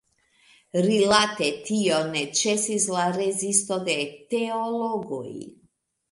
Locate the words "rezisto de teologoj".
3.17-5.21